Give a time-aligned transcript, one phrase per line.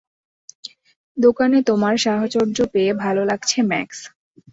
[1.17, 3.99] দোকানে তোমার সাহচর্য পেয়ে ভালো লাগছে ম্যাক্স।